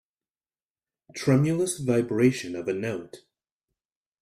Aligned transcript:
Tremulous 1.13 1.77
vibration 1.77 2.55
of 2.55 2.67
a 2.67 2.73
note 2.73 3.17